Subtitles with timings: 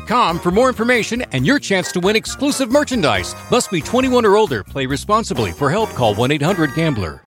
[0.00, 3.34] for more information and your chance to win exclusive merchandise.
[3.50, 4.64] Must be 21 or older.
[4.64, 5.52] Play responsibly.
[5.52, 7.24] For help, call 1-800-GAMBLER.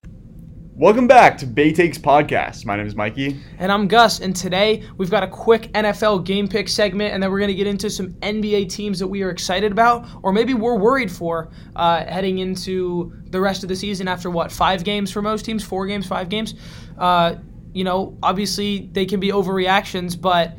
[0.78, 2.66] Welcome back to Bay Takes Podcast.
[2.66, 3.40] My name is Mikey.
[3.58, 7.30] And I'm Gus, and today we've got a quick NFL game pick segment, and then
[7.30, 10.52] we're going to get into some NBA teams that we are excited about, or maybe
[10.52, 15.10] we're worried for uh, heading into the rest of the season after what, five games
[15.10, 15.64] for most teams?
[15.64, 16.52] Four games, five games?
[16.98, 17.36] Uh,
[17.72, 20.58] you know, obviously they can be overreactions, but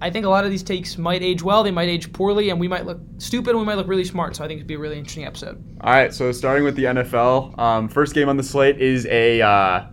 [0.00, 2.60] I think a lot of these takes might age well, they might age poorly, and
[2.60, 4.36] we might look stupid, and we might look really smart.
[4.36, 5.62] So I think it'd be a really interesting episode.
[5.80, 9.42] All right, so starting with the NFL, um, first game on the slate is a.
[9.42, 9.86] Uh,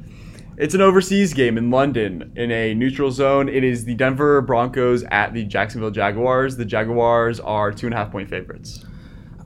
[0.57, 3.49] it's an overseas game in London in a neutral zone.
[3.49, 6.55] It is the Denver Broncos at the Jacksonville Jaguars.
[6.55, 8.85] The Jaguars are two and a half point favorites.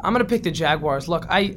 [0.04, 1.08] I'm gonna pick the Jaguars.
[1.08, 1.56] Look, I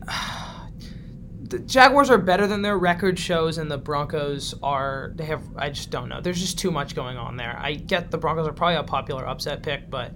[1.53, 5.13] the Jaguars are better than their record shows, and the Broncos are.
[5.15, 5.43] They have.
[5.57, 6.21] I just don't know.
[6.21, 7.57] There's just too much going on there.
[7.61, 10.13] I get the Broncos are probably a popular upset pick, but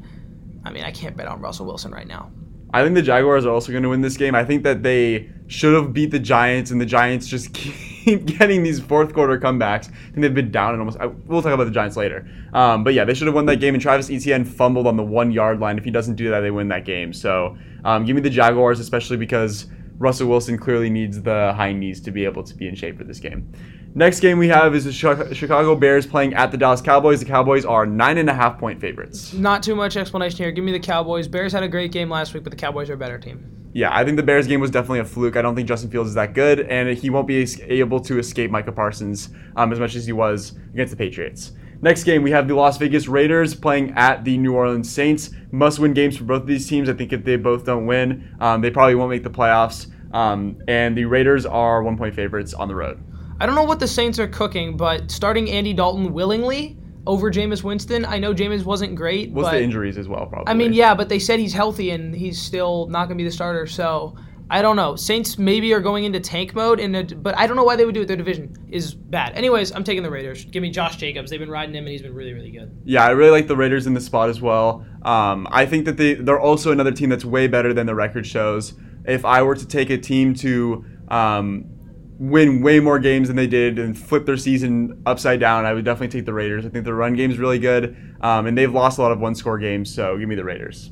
[0.64, 2.32] I mean, I can't bet on Russell Wilson right now.
[2.72, 4.34] I think the Jaguars are also going to win this game.
[4.34, 8.62] I think that they should have beat the Giants, and the Giants just keep getting
[8.62, 9.88] these fourth quarter comebacks.
[9.88, 10.98] I think they've been down and almost.
[10.98, 12.26] I, we'll talk about the Giants later.
[12.54, 13.75] Um, but yeah, they should have won that game.
[13.75, 15.76] And Travis Etienne fumbled on the one yard line.
[15.76, 17.12] If he doesn't do that, they win that game.
[17.12, 19.66] So um, give me the Jaguars, especially because
[19.98, 23.04] Russell Wilson clearly needs the high knees to be able to be in shape for
[23.04, 23.50] this game.
[23.94, 27.20] Next game we have is the Chicago Bears playing at the Dallas Cowboys.
[27.20, 29.32] The Cowboys are nine and a half point favorites.
[29.32, 30.52] Not too much explanation here.
[30.52, 31.28] Give me the Cowboys.
[31.28, 33.70] Bears had a great game last week, but the Cowboys are a better team.
[33.72, 35.36] Yeah, I think the Bears game was definitely a fluke.
[35.36, 38.50] I don't think Justin Fields is that good, and he won't be able to escape
[38.50, 41.52] Micah Parsons um, as much as he was against the Patriots.
[41.82, 45.31] Next game, we have the Las Vegas Raiders playing at the New Orleans Saints.
[45.50, 46.88] Must win games for both of these teams.
[46.88, 49.88] I think if they both don't win, um, they probably won't make the playoffs.
[50.14, 53.03] Um, and the Raiders are one point favorites on the road.
[53.38, 57.62] I don't know what the Saints are cooking, but starting Andy Dalton willingly over Jameis
[57.62, 58.04] Winston.
[58.04, 59.31] I know Jameis wasn't great.
[59.31, 60.50] What's but, the injuries as well, probably?
[60.50, 63.28] I mean, yeah, but they said he's healthy and he's still not going to be
[63.28, 63.66] the starter.
[63.66, 64.16] So
[64.48, 64.94] I don't know.
[64.94, 67.84] Saints maybe are going into tank mode, in a, but I don't know why they
[67.84, 68.06] would do it.
[68.06, 69.34] Their division is bad.
[69.34, 70.44] Anyways, I'm taking the Raiders.
[70.44, 71.30] Give me Josh Jacobs.
[71.30, 72.76] They've been riding him, and he's been really, really good.
[72.84, 74.86] Yeah, I really like the Raiders in this spot as well.
[75.02, 78.26] Um, I think that they they're also another team that's way better than the record
[78.26, 78.74] shows
[79.06, 81.64] if I were to take a team to um,
[82.18, 85.84] win way more games than they did and flip their season upside down, I would
[85.84, 86.66] definitely take the Raiders.
[86.66, 89.20] I think their run game is really good, um, and they've lost a lot of
[89.20, 90.90] one score games, so give me the Raiders.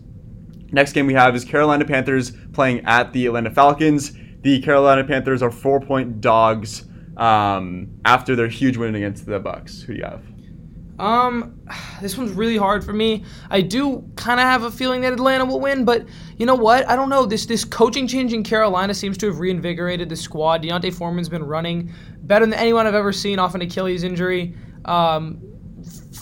[0.74, 4.12] Next game we have is Carolina Panthers playing at the Atlanta Falcons.
[4.42, 6.84] The Carolina Panthers are four point dogs
[7.16, 9.82] um, after their huge win against the Bucks.
[9.82, 10.24] Who do you have?
[10.98, 11.60] Um,
[12.02, 13.24] this one's really hard for me.
[13.50, 16.06] I do kind of have a feeling that Atlanta will win, but
[16.38, 16.88] you know what?
[16.88, 17.24] I don't know.
[17.24, 20.62] This this coaching change in Carolina seems to have reinvigorated the squad.
[20.62, 21.92] D'Onta Foreman's been running
[22.22, 24.56] better than anyone I've ever seen off an Achilles injury.
[24.86, 25.40] Um,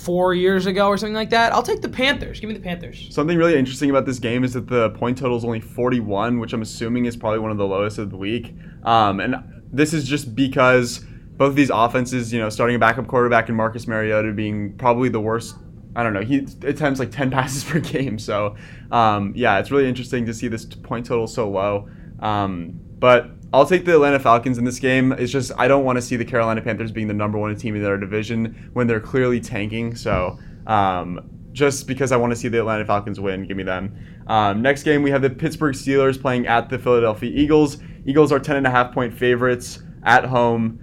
[0.03, 1.53] four years ago or something like that.
[1.53, 2.41] I'll take the Panthers.
[2.41, 3.09] Give me the Panthers.
[3.11, 6.53] Something really interesting about this game is that the point total is only 41, which
[6.53, 8.55] I'm assuming is probably one of the lowest of the week.
[8.85, 9.37] Um, and
[9.73, 11.05] this is just because
[11.37, 15.09] both of these offenses, you know, starting a backup quarterback and Marcus Mariota being probably
[15.09, 15.56] the worst.
[15.94, 16.23] I don't know.
[16.23, 18.19] He attempts like 10 passes per game.
[18.19, 18.56] So,
[18.91, 21.88] um, yeah, it's really interesting to see this point total so low.
[22.20, 25.12] Um, but I'll take the Atlanta Falcons in this game.
[25.12, 27.76] It's just I don't want to see the Carolina Panthers being the number one team
[27.76, 29.94] in their division when they're clearly tanking.
[29.94, 33.94] So, um, just because I want to see the Atlanta Falcons win, give me them.
[34.26, 37.76] Um, next game, we have the Pittsburgh Steelers playing at the Philadelphia Eagles.
[38.06, 39.81] Eagles are 10 and a half point favorites.
[40.04, 40.81] at home,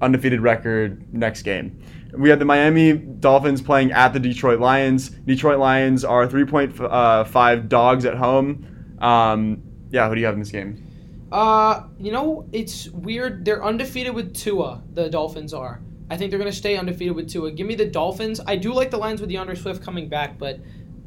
[0.00, 1.82] undefeated record next game.
[2.16, 5.08] We have the Miami Dolphins playing at the Detroit Lions.
[5.08, 8.96] Detroit Lions are 3.5 dogs at home.
[9.00, 10.93] Um, yeah, who do you have in this game?
[11.34, 13.44] Uh, you know, it's weird.
[13.44, 14.80] They're undefeated with Tua.
[14.92, 15.82] The Dolphins are.
[16.08, 17.50] I think they're gonna stay undefeated with Tua.
[17.50, 18.40] Give me the Dolphins.
[18.46, 20.60] I do like the Lions with D'Andre Swift coming back, but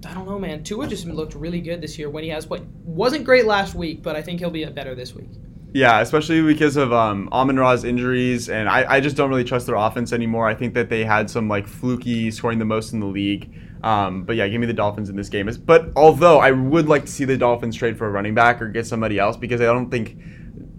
[0.06, 0.66] I don't know, man.
[0.66, 4.04] Tua just looked really good this year when he has what wasn't great last week,
[4.04, 5.30] but I think he'll be better this week.
[5.74, 9.66] Yeah, especially because of um, Amon Ra's injuries, and I, I just don't really trust
[9.66, 10.46] their offense anymore.
[10.46, 13.50] I think that they had some like fluky scoring the most in the league.
[13.84, 15.50] Um, but yeah, give me the Dolphins in this game.
[15.66, 18.68] But although I would like to see the Dolphins trade for a running back or
[18.68, 20.18] get somebody else because I don't think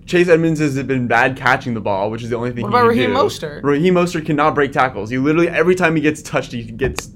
[0.08, 2.62] Chase Edmonds has been bad catching the ball, which is the only thing.
[2.62, 3.28] What about he can Raheem do.
[3.28, 3.62] Mostert?
[3.62, 5.10] Raheem Mostert cannot break tackles.
[5.10, 7.10] He literally every time he gets touched, he gets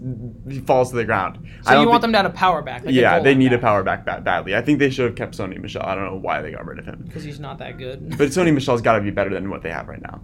[0.47, 1.39] he falls to the ground.
[1.63, 2.85] So you want them to have a power back?
[2.85, 4.55] Like yeah, they need back, a power back bad, badly.
[4.55, 5.83] I think they should have kept Sony Michel.
[5.83, 7.03] I don't know why they got rid of him.
[7.07, 8.19] because he's not that good.
[8.19, 10.21] But Sony Michel's got to be better than what they have right now.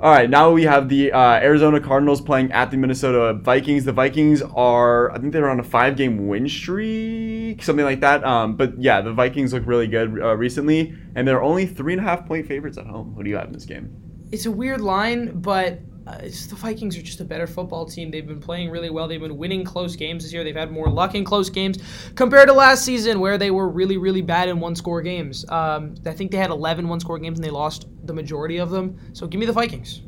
[0.00, 3.84] All right, now we have the uh, Arizona Cardinals playing at the Minnesota Vikings.
[3.84, 8.24] The Vikings are, I think they're on a five-game win streak, something like that.
[8.24, 12.00] Um, but yeah, the Vikings look really good uh, recently, and they're only three and
[12.00, 13.14] a half point favorites at home.
[13.14, 13.94] Who do you have in this game?
[14.30, 18.10] It's a weird line, but uh, the Vikings are just a better football team.
[18.10, 19.06] They've been playing really well.
[19.06, 20.42] They've been winning close games this year.
[20.42, 21.78] They've had more luck in close games
[22.14, 25.48] compared to last season, where they were really, really bad in one-score games.
[25.48, 28.98] Um, I think they had 11 one-score games and they lost the majority of them.
[29.12, 30.02] So give me the Vikings.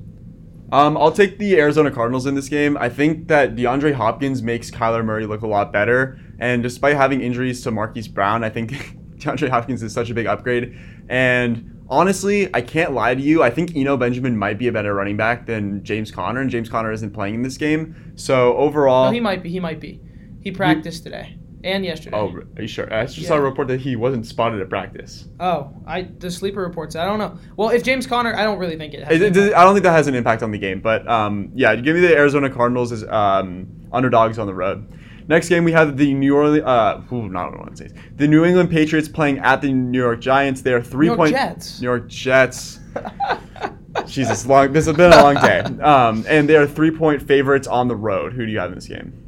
[0.72, 2.76] Um, I'll take the Arizona Cardinals in this game.
[2.78, 7.20] I think that DeAndre Hopkins makes Kyler Murray look a lot better, and despite having
[7.20, 8.70] injuries to Marquise Brown, I think
[9.18, 10.76] DeAndre Hopkins is such a big upgrade.
[11.08, 13.42] And honestly, I can't lie to you.
[13.42, 16.69] I think Eno Benjamin might be a better running back than James Conner, and James
[16.69, 18.12] Conner isn't playing in this game.
[18.16, 19.50] So overall, No, he might be.
[19.50, 20.00] He might be.
[20.40, 22.16] He practiced today and yesterday.
[22.16, 22.92] oh, are you sure?
[22.92, 25.26] I just saw a report that he wasn't spotted at practice.
[25.40, 26.94] Oh, I the sleeper reports.
[26.96, 27.38] I don't know.
[27.56, 29.20] Well, if James Conner, I don't really think it has.
[29.20, 31.94] It- I don't think that has an impact on the game, but um, yeah, give
[31.94, 34.86] me the Arizona Cardinals as um, underdogs on the road.
[35.26, 37.94] Next game we have the New Orleans, uh, ooh, not New Orleans Saints.
[38.16, 40.60] The New England Patriots playing at the New York Giants.
[40.60, 41.80] They are three York point Jets.
[41.80, 42.80] New York Jets.
[44.06, 44.72] Jesus, long.
[44.72, 45.60] This has been a long day.
[45.82, 48.32] Um, and they are three point favorites on the road.
[48.32, 49.20] Who do you have in this game?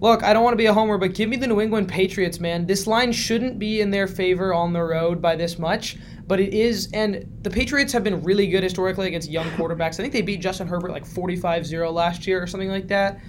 [0.00, 2.38] Look, I don't want to be a homer, but give me the New England Patriots,
[2.38, 2.66] man.
[2.66, 6.52] This line shouldn't be in their favor on the road by this much, but it
[6.52, 6.90] is.
[6.92, 9.94] And the Patriots have been really good historically against young quarterbacks.
[9.94, 13.20] I think they beat Justin Herbert like 45 0 last year or something like that.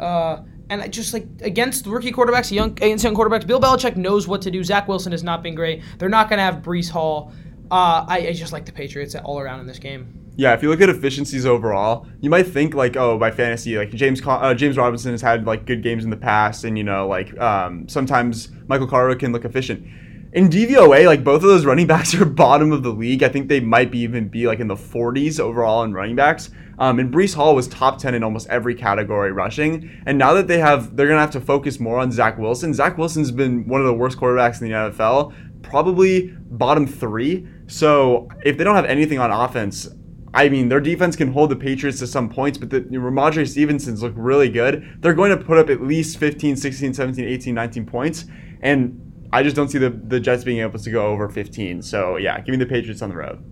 [0.00, 0.42] Uh,
[0.80, 4.50] and just like against rookie quarterbacks, young against young quarterbacks, Bill Belichick knows what to
[4.50, 4.62] do.
[4.62, 5.82] Zach Wilson has not been great.
[5.98, 7.32] They're not going to have Breece Hall.
[7.70, 10.24] Uh, I, I just like the Patriots all around in this game.
[10.36, 13.90] Yeah, if you look at efficiencies overall, you might think like, oh, by fantasy, like
[13.90, 16.82] James Con- uh, James Robinson has had like good games in the past, and you
[16.82, 19.86] know, like um, sometimes Michael Carter can look efficient.
[20.32, 23.22] In DVOA, like both of those running backs are bottom of the league.
[23.22, 26.50] I think they might be even be like in the 40s overall in running backs.
[26.78, 30.02] Um, and Breece Hall was top 10 in almost every category rushing.
[30.06, 32.74] And now that they have, they're gonna have to focus more on Zach Wilson.
[32.74, 37.46] Zach Wilson's been one of the worst quarterbacks in the NFL, probably bottom three.
[37.66, 39.88] So if they don't have anything on offense,
[40.34, 44.02] I mean, their defense can hold the Patriots to some points, but the Rhamondre Stevenson's
[44.02, 44.98] look really good.
[45.00, 48.24] They're going to put up at least 15, 16, 17, 18, 19 points.
[48.60, 51.82] And I just don't see the, the Jets being able to go over 15.
[51.82, 53.44] So, yeah, give me the Patriots on the road.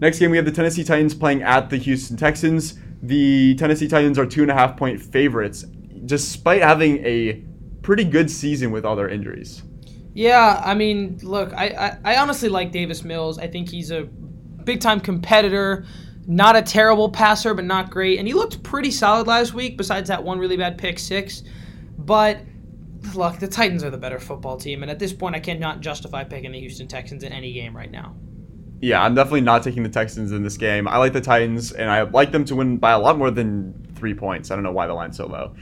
[0.00, 2.78] Next game, we have the Tennessee Titans playing at the Houston Texans.
[3.02, 5.62] The Tennessee Titans are two and a half point favorites,
[6.04, 7.42] despite having a
[7.82, 9.62] pretty good season with all their injuries.
[10.14, 13.38] Yeah, I mean, look, I, I, I honestly like Davis Mills.
[13.38, 14.04] I think he's a
[14.64, 15.84] big time competitor,
[16.26, 18.18] not a terrible passer, but not great.
[18.18, 21.42] And he looked pretty solid last week, besides that one really bad pick six.
[21.98, 22.40] But
[23.14, 26.24] look, the Titans are the better football team, and at this point, I cannot justify
[26.24, 28.16] picking the Houston Texans in any game right now.
[28.80, 30.86] Yeah, I'm definitely not taking the Texans in this game.
[30.86, 33.92] I like the Titans, and I like them to win by a lot more than
[33.96, 34.50] three points.
[34.50, 35.54] I don't know why the line's so low.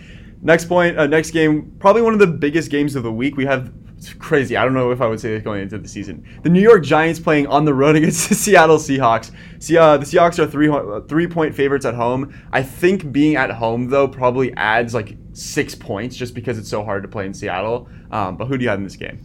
[0.42, 3.36] Next point, uh, next game, probably one of the biggest games of the week.
[3.36, 4.56] We have it's crazy.
[4.56, 6.22] I don't know if I would say this going into the season.
[6.42, 9.30] The New York Giants playing on the road against the Seattle Seahawks.
[9.58, 12.34] See, uh, the Seahawks are three uh, three point favorites at home.
[12.52, 16.84] I think being at home though probably adds like six points just because it's so
[16.84, 17.88] hard to play in Seattle.
[18.10, 19.24] Um, but who do you have in this game?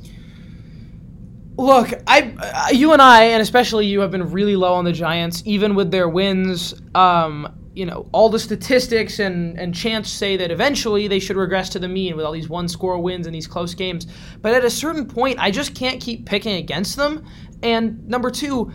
[1.62, 4.92] Look, I, uh, you and I, and especially you, have been really low on the
[4.92, 6.74] Giants, even with their wins.
[6.96, 11.70] Um, you know, all the statistics and and chants say that eventually they should regress
[11.70, 14.08] to the mean with all these one-score wins and these close games.
[14.42, 17.28] But at a certain point, I just can't keep picking against them.
[17.62, 18.72] And number two,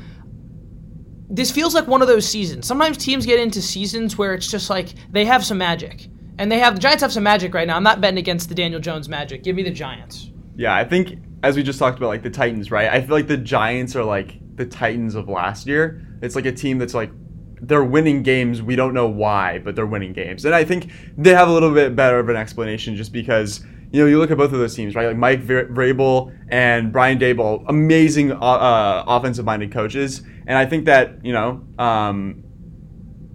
[1.29, 2.69] this feels like one of those seasons.
[2.69, 6.07] Sometimes teams get into seasons where it's just like they have some magic,
[6.39, 7.77] and they have the Giants have some magic right now.
[7.77, 9.43] I'm not betting against the Daniel Jones magic.
[9.43, 10.31] Give me the Giants.
[10.55, 12.89] Yeah, I think as we just talked about, like the Titans, right?
[12.89, 16.07] I feel like the Giants are like the Titans of last year.
[16.23, 17.11] It's like a team that's like
[17.61, 18.63] they're winning games.
[18.63, 20.45] We don't know why, but they're winning games.
[20.45, 24.03] And I think they have a little bit better of an explanation just because you
[24.03, 25.07] know, you look at both of those teams, right?
[25.07, 31.25] Like Mike Vrabel and Brian Daboll, amazing uh, uh, offensive-minded coaches, and I think that
[31.25, 32.43] you know, um,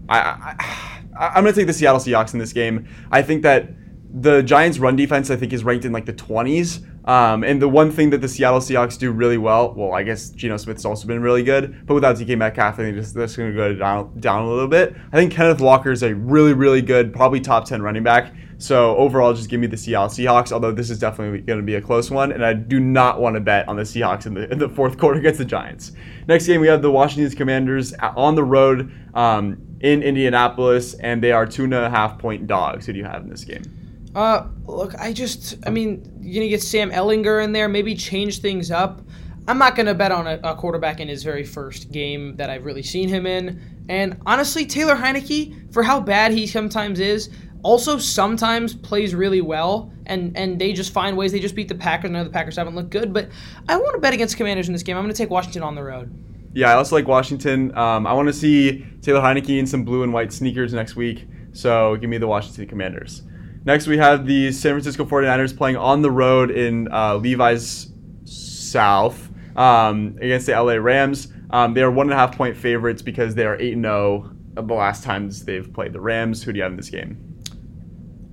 [0.10, 0.82] I, I
[1.18, 2.88] I'm going to take the Seattle Seahawks in this game.
[3.12, 3.70] I think that
[4.14, 6.86] the Giants' run defense, I think, is ranked in like the 20s.
[7.06, 10.30] Um, and the one thing that the Seattle Seahawks do really well, well, I guess
[10.30, 13.56] Geno Smith's also been really good, but without DK Metcalf, I think that's going to
[13.58, 14.96] go down, down a little bit.
[15.12, 18.34] I think Kenneth Walker is a really, really good, probably top 10 running back.
[18.60, 21.76] So overall, just give me the Seattle Seahawks, although this is definitely going to be
[21.76, 24.52] a close one, and I do not want to bet on the Seahawks in the,
[24.52, 25.94] in the fourth quarter against the Giants.
[26.28, 31.32] Next game, we have the Washington Commanders on the road um, in Indianapolis, and they
[31.32, 32.86] are two and a half point dogs.
[32.86, 33.81] Who do you have in this game?
[34.14, 38.40] Uh, look, I just, I mean, you're gonna get Sam Ehlinger in there, maybe change
[38.40, 39.02] things up.
[39.48, 42.66] I'm not gonna bet on a, a, quarterback in his very first game that I've
[42.66, 43.62] really seen him in.
[43.90, 47.30] And honestly, Taylor Heinicke, for how bad he sometimes is,
[47.64, 49.92] also sometimes plays really well.
[50.06, 51.32] And and they just find ways.
[51.32, 52.10] They just beat the Packers.
[52.10, 53.30] I know the Packers haven't looked good, but
[53.70, 54.98] I want to bet against Commanders in this game.
[54.98, 56.14] I'm gonna take Washington on the road.
[56.54, 57.76] Yeah, I also like Washington.
[57.78, 61.28] Um, I want to see Taylor Heinicke in some blue and white sneakers next week.
[61.54, 63.24] So give me the Washington Commanders.
[63.64, 67.92] Next, we have the San Francisco 49ers playing on the road in uh, Levi's
[68.26, 71.28] South um, against the LA Rams.
[71.52, 74.62] Um, they are one and a half point favorites because they are 8 0 the
[74.62, 76.42] last times they've played the Rams.
[76.44, 77.40] Who do you have in this game?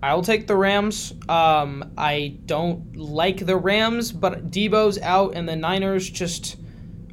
[0.03, 1.13] I'll take the Rams.
[1.29, 6.57] Um, I don't like the Rams, but Deebo's out, and the Niners just.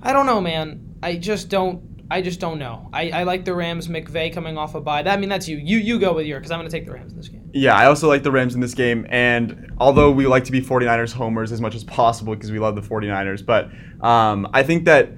[0.02, 0.96] I don't know, man.
[1.02, 2.90] I just don't I just don't know.
[2.94, 3.88] I, I like the Rams.
[3.88, 5.02] McVay coming off a bye.
[5.02, 5.58] That, I mean, that's you.
[5.58, 7.45] You you go with your because I'm going to take the Rams in this game.
[7.56, 9.08] Yeah, I also like the Rams in this game.
[9.10, 12.76] And although we like to be 49ers homers as much as possible because we love
[12.76, 13.70] the 49ers, but
[14.06, 15.10] um, I think that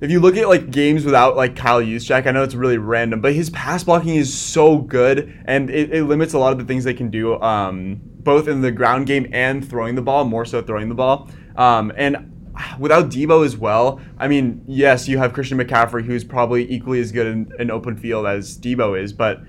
[0.00, 3.20] if you look at like games without like Kyle Juszczyk, I know it's really random,
[3.20, 6.64] but his pass blocking is so good and it, it limits a lot of the
[6.64, 10.46] things they can do, um, both in the ground game and throwing the ball, more
[10.46, 11.28] so throwing the ball.
[11.54, 12.32] Um, and
[12.78, 17.12] without Deebo as well, I mean, yes, you have Christian McCaffrey, who's probably equally as
[17.12, 19.42] good in an open field as Deebo is, but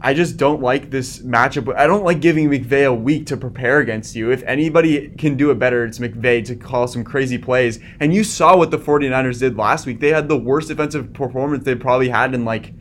[0.00, 1.74] I just don't like this matchup.
[1.76, 4.30] I don't like giving McVay a week to prepare against you.
[4.30, 7.80] If anybody can do it better, it's McVay to call some crazy plays.
[7.98, 9.98] And you saw what the 49ers did last week.
[9.98, 12.72] They had the worst defensive performance they probably had in like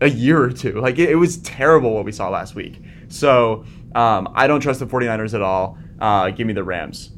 [0.00, 0.80] a year or two.
[0.80, 2.82] Like, it, it was terrible what we saw last week.
[3.08, 3.64] So,
[3.94, 5.78] um, I don't trust the 49ers at all.
[6.00, 7.12] Uh, give me the Rams.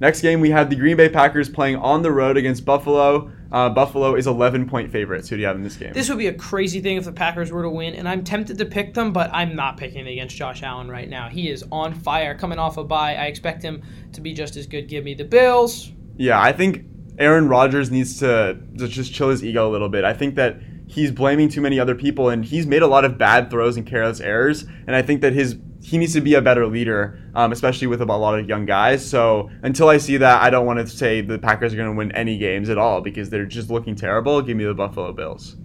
[0.00, 3.32] Next game, we have the Green Bay Packers playing on the road against Buffalo.
[3.50, 5.28] Uh, Buffalo is 11 point favorites.
[5.28, 5.92] Who do you have in this game?
[5.92, 8.58] This would be a crazy thing if the Packers were to win, and I'm tempted
[8.58, 11.28] to pick them, but I'm not picking against Josh Allen right now.
[11.28, 13.14] He is on fire, coming off a bye.
[13.14, 14.88] I expect him to be just as good.
[14.88, 15.92] Give me the Bills.
[16.16, 16.84] Yeah, I think
[17.18, 20.04] Aaron Rodgers needs to, to just chill his ego a little bit.
[20.04, 23.16] I think that he's blaming too many other people, and he's made a lot of
[23.16, 24.64] bad throws and careless errors.
[24.86, 28.00] And I think that his he needs to be a better leader, um, especially with
[28.00, 29.08] a lot of young guys.
[29.08, 31.96] So until I see that, I don't want to say the Packers are going to
[31.96, 34.42] win any games at all because they're just looking terrible.
[34.42, 35.56] Give me the Buffalo Bills.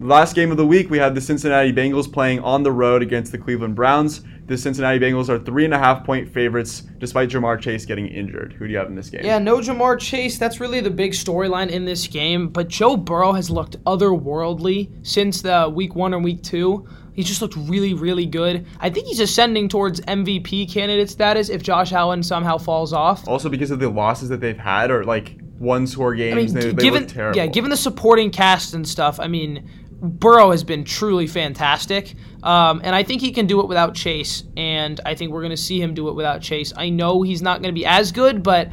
[0.00, 3.32] Last game of the week, we had the Cincinnati Bengals playing on the road against
[3.32, 4.22] the Cleveland Browns.
[4.46, 8.52] The Cincinnati Bengals are three and a half point favorites despite Ja'Marr Chase getting injured.
[8.52, 9.24] Who do you have in this game?
[9.24, 10.38] Yeah, no Ja'Marr Chase.
[10.38, 12.48] That's really the big storyline in this game.
[12.48, 16.86] But Joe Burrow has looked otherworldly since the week one or week two.
[17.16, 18.66] He's just looked really, really good.
[18.78, 23.26] I think he's ascending towards MVP candidate status if Josh Allen somehow falls off.
[23.26, 26.68] Also because of the losses that they've had, or like one score games, I mean,
[26.68, 27.38] they, they given, look terrible.
[27.38, 29.68] Yeah, given the supporting cast and stuff, I mean,
[30.02, 34.44] Burrow has been truly fantastic, um, and I think he can do it without Chase.
[34.54, 36.74] And I think we're going to see him do it without Chase.
[36.76, 38.68] I know he's not going to be as good, but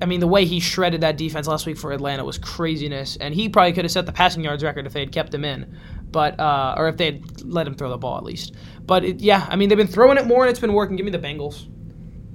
[0.00, 3.34] I mean, the way he shredded that defense last week for Atlanta was craziness, and
[3.34, 5.76] he probably could have set the passing yards record if they had kept him in
[6.10, 8.54] but uh, or if they had let him throw the ball at least.
[8.86, 10.96] But it, yeah, I mean they've been throwing it more and it's been working.
[10.96, 11.66] Give me the Bengals.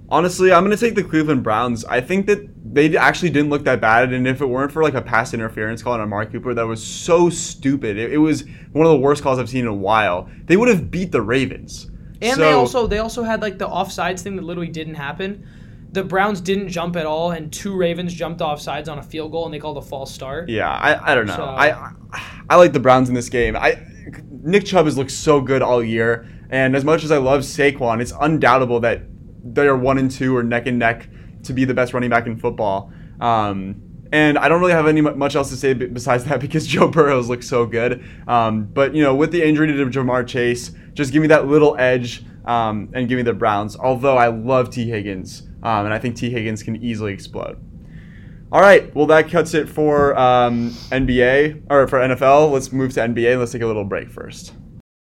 [0.09, 1.85] Honestly, I'm gonna take the Cleveland Browns.
[1.85, 4.93] I think that they actually didn't look that bad, and if it weren't for like
[4.93, 8.85] a pass interference call on Amari Cooper that was so stupid, it, it was one
[8.85, 10.29] of the worst calls I've seen in a while.
[10.45, 11.89] They would have beat the Ravens.
[12.21, 15.47] And so, they also they also had like the offsides thing that literally didn't happen.
[15.93, 19.31] The Browns didn't jump at all, and two Ravens jumped off sides on a field
[19.31, 20.49] goal, and they called a false start.
[20.49, 21.35] Yeah, I, I don't know.
[21.35, 21.91] So, I
[22.49, 23.55] I like the Browns in this game.
[23.55, 23.79] I
[24.41, 28.01] Nick Chubb has looked so good all year, and as much as I love Saquon,
[28.01, 29.03] it's undoubtable that
[29.43, 31.09] they are one and two or neck and neck
[31.43, 32.91] to be the best running back in football.
[33.19, 33.81] Um,
[34.11, 37.29] and I don't really have any much else to say besides that because Joe Burrow's
[37.29, 38.03] looked so good.
[38.27, 41.75] Um, but you know, with the injury to Ja'Marr Chase, just give me that little
[41.77, 43.75] edge um, and give me the Browns.
[43.75, 47.57] Although I love Tee Higgins, um, and I think Tee Higgins can easily explode.
[48.51, 52.51] All right, well that cuts it for um, NBA or for NFL.
[52.51, 53.39] Let's move to NBA.
[53.39, 54.53] Let's take a little break first.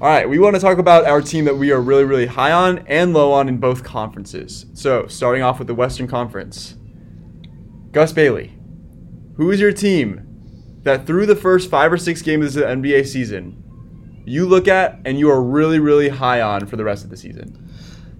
[0.00, 2.52] All right, we want to talk about our team that we are really, really high
[2.52, 4.66] on and low on in both conferences.
[4.72, 6.76] So, starting off with the Western Conference,
[7.90, 8.56] Gus Bailey,
[9.34, 13.08] who is your team that through the first five or six games of the NBA
[13.08, 17.10] season, you look at and you are really, really high on for the rest of
[17.10, 17.68] the season?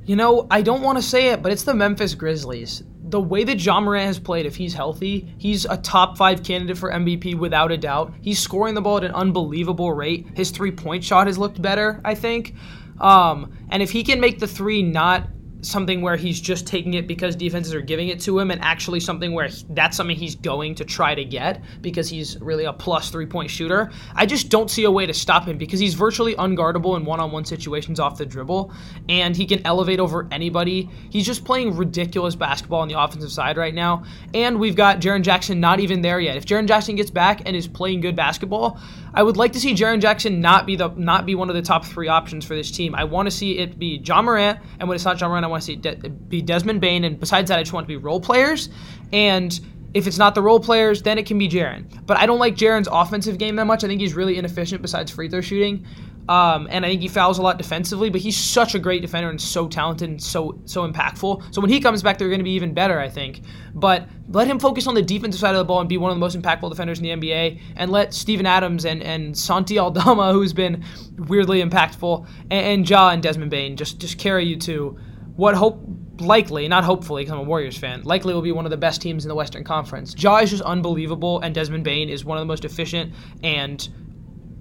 [0.04, 2.82] You know, I don't want to say it, but it's the Memphis Grizzlies.
[3.10, 6.76] The way that Ja Morant has played, if he's healthy, he's a top five candidate
[6.76, 8.12] for MVP without a doubt.
[8.20, 10.26] He's scoring the ball at an unbelievable rate.
[10.34, 12.54] His three point shot has looked better, I think.
[13.00, 15.28] Um, and if he can make the three not
[15.60, 19.00] something where he's just taking it because defenses are giving it to him and actually
[19.00, 22.72] something where he, that's something he's going to try to get because he's really a
[22.72, 23.90] plus three point shooter.
[24.14, 27.20] I just don't see a way to stop him because he's virtually unguardable in one
[27.20, 28.72] on one situations off the dribble
[29.08, 30.88] and he can elevate over anybody.
[31.10, 34.04] He's just playing ridiculous basketball on the offensive side right now.
[34.34, 36.36] And we've got Jaren Jackson not even there yet.
[36.36, 38.78] If Jaren Jackson gets back and is playing good basketball,
[39.14, 41.62] I would like to see Jaren Jackson not be the not be one of the
[41.62, 42.94] top three options for this team.
[42.94, 45.48] I want to see it be John Morant, and when it's not John Morant, I
[45.48, 47.04] want to see it de- be Desmond Bane.
[47.04, 48.68] And besides that, I just want it to be role players.
[49.12, 49.58] And
[49.94, 51.84] if it's not the role players, then it can be Jaren.
[52.06, 53.84] But I don't like Jaren's offensive game that much.
[53.84, 55.86] I think he's really inefficient besides free throw shooting.
[56.28, 59.30] Um, and I think he fouls a lot defensively, but he's such a great defender
[59.30, 61.54] and so talented and so so impactful.
[61.54, 63.40] So when he comes back, they're going to be even better, I think.
[63.74, 66.16] But let him focus on the defensive side of the ball and be one of
[66.16, 67.60] the most impactful defenders in the NBA.
[67.76, 70.84] And let Steven Adams and and Santi Aldama, who's been
[71.16, 74.98] weirdly impactful, and, and Ja and Desmond Bane just just carry you to
[75.36, 75.80] what hope
[76.20, 79.00] likely, not hopefully, because I'm a Warriors fan, likely will be one of the best
[79.00, 80.14] teams in the Western Conference.
[80.18, 83.88] Ja is just unbelievable, and Desmond Bane is one of the most efficient and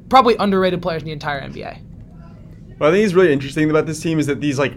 [0.10, 1.82] probably underrated players in the entire NBA.
[2.78, 4.74] What I think is really interesting about this team is that these like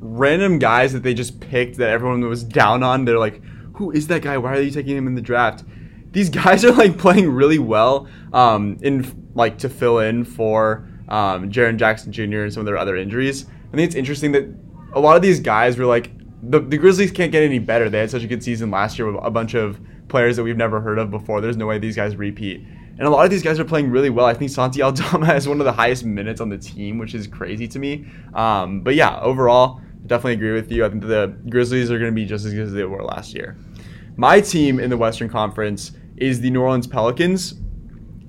[0.00, 3.40] random guys that they just picked that everyone was down on, they're like,
[3.74, 4.36] who is that guy?
[4.38, 5.64] Why are you taking him in the draft?
[6.12, 11.50] These guys are like playing really well um, in like to fill in for um,
[11.50, 12.42] Jaren Jackson Jr.
[12.42, 13.46] and some of their other injuries.
[13.72, 14.48] I think it's interesting that
[14.92, 16.10] a lot of these guys were like
[16.42, 17.88] the, the Grizzlies can't get any better.
[17.88, 20.56] They had such a good season last year with a bunch of players that we've
[20.56, 21.40] never heard of before.
[21.40, 22.64] There's no way these guys repeat.
[22.96, 24.26] And a lot of these guys are playing really well.
[24.26, 27.26] I think Santi Aldama has one of the highest minutes on the team, which is
[27.26, 28.06] crazy to me.
[28.34, 30.84] Um, but yeah, overall, I definitely agree with you.
[30.84, 33.34] I think the Grizzlies are going to be just as good as they were last
[33.34, 33.56] year.
[34.16, 37.54] My team in the Western Conference is the New Orleans Pelicans.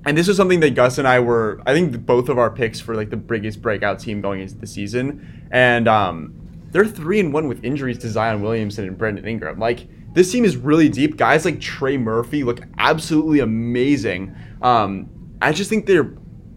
[0.04, 2.80] And this was something that Gus and I were, I think both of our picks
[2.80, 5.48] for like the biggest breakout team going into the season.
[5.50, 6.34] And um,
[6.70, 9.58] they're three and one with injuries to Zion Williamson and Brandon Ingram.
[9.58, 11.18] Like, this team is really deep.
[11.18, 14.34] Guys like Trey Murphy look absolutely amazing.
[14.62, 15.10] Um,
[15.42, 16.16] I just think they're.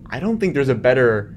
[0.10, 1.36] I don't think there's a better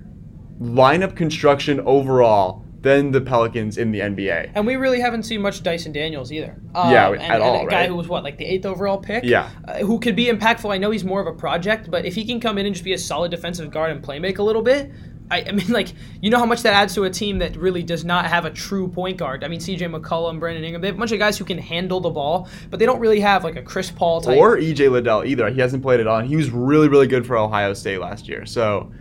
[0.60, 4.52] lineup construction overall than the Pelicans in the NBA.
[4.54, 6.60] And we really haven't seen much Dyson Daniels either.
[6.76, 7.88] Um, Yeah, and, at all, a guy right?
[7.88, 9.24] who was what, like the eighth overall pick?
[9.24, 9.50] Yeah.
[9.66, 10.72] Uh, who could be impactful.
[10.72, 12.84] I know he's more of a project, but if he can come in and just
[12.84, 14.92] be a solid defensive guard and play make a little bit,
[15.32, 15.88] I, I mean, like,
[16.20, 18.50] you know how much that adds to a team that really does not have a
[18.50, 19.42] true point guard.
[19.42, 22.00] I mean, CJ McCollum, Brandon Ingram, they have a bunch of guys who can handle
[22.00, 24.36] the ball, but they don't really have like a Chris Paul type.
[24.36, 25.48] Or EJ Liddell either.
[25.48, 26.26] He hasn't played it on.
[26.26, 28.44] He was really, really good for Ohio State last year.
[28.44, 28.92] So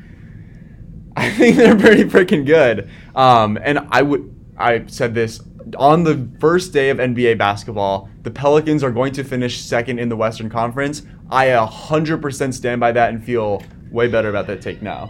[1.17, 2.89] I think they're pretty freaking good.
[3.13, 5.41] Um, and I would I said this
[5.77, 10.07] on the first day of NBA basketball, the Pelicans are going to finish second in
[10.07, 11.03] the Western Conference.
[11.29, 15.09] I 100% stand by that and feel way better about that take now.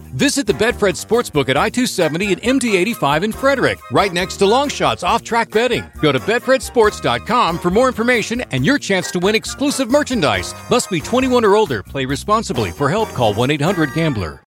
[0.11, 5.51] Visit the Betfred Sportsbook at I-270 and MD-85 in Frederick, right next to Longshots off-track
[5.51, 5.85] betting.
[6.01, 10.53] Go to betfredsports.com for more information and your chance to win exclusive merchandise.
[10.69, 11.81] Must be 21 or older.
[11.81, 12.71] Play responsibly.
[12.71, 14.43] For help, call 1-800-GAMBLER.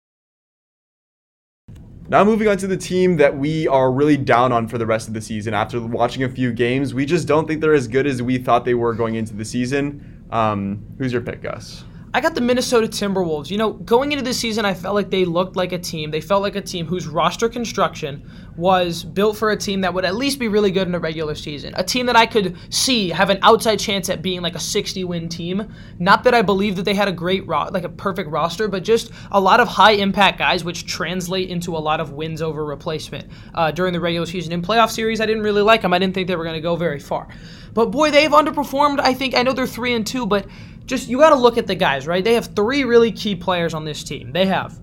[2.10, 5.08] Now moving on to the team that we are really down on for the rest
[5.08, 5.54] of the season.
[5.54, 8.66] After watching a few games, we just don't think they're as good as we thought
[8.66, 10.26] they were going into the season.
[10.30, 11.86] Um, who's your pick, Gus?
[12.16, 13.50] I got the Minnesota Timberwolves.
[13.50, 16.12] You know, going into this season, I felt like they looked like a team.
[16.12, 20.06] They felt like a team whose roster construction was built for a team that would
[20.06, 21.74] at least be really good in a regular season.
[21.76, 25.04] A team that I could see have an outside chance at being like a 60
[25.06, 25.74] win team.
[25.98, 28.84] Not that I believe that they had a great, ro- like a perfect roster, but
[28.84, 32.64] just a lot of high impact guys, which translate into a lot of wins over
[32.64, 34.54] replacement uh, during the regular season.
[34.54, 35.94] In playoff series, I didn't really like them.
[35.94, 37.28] I didn't think they were going to go very far.
[37.74, 39.00] But boy, they've underperformed.
[39.00, 40.46] I think I know they're three and two, but
[40.86, 42.24] just you got to look at the guys, right?
[42.24, 44.32] They have three really key players on this team.
[44.32, 44.80] They have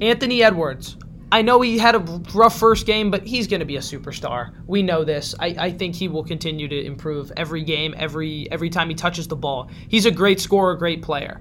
[0.00, 0.96] Anthony Edwards.
[1.32, 1.98] I know he had a
[2.34, 4.54] rough first game, but he's going to be a superstar.
[4.66, 5.34] We know this.
[5.40, 9.26] I, I think he will continue to improve every game, every every time he touches
[9.26, 9.68] the ball.
[9.88, 11.40] He's a great scorer, great player,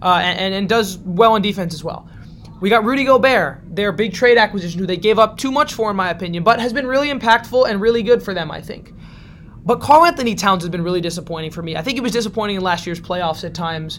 [0.00, 2.08] uh, and, and does well on defense as well.
[2.60, 5.90] We got Rudy Gobert, their big trade acquisition, who they gave up too much for,
[5.90, 8.94] in my opinion, but has been really impactful and really good for them, I think.
[9.66, 11.76] But Karl-Anthony Towns has been really disappointing for me.
[11.76, 13.98] I think he was disappointing in last year's playoffs at times.